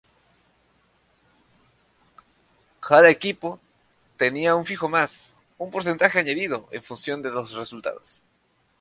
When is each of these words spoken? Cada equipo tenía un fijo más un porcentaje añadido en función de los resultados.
Cada 2.87 3.11
equipo 3.11 3.59
tenía 4.17 4.55
un 4.55 4.65
fijo 4.65 4.89
más 4.89 5.31
un 5.59 5.69
porcentaje 5.69 6.17
añadido 6.17 6.67
en 6.71 6.81
función 6.81 7.21
de 7.21 7.29
los 7.29 7.51
resultados. 7.51 8.23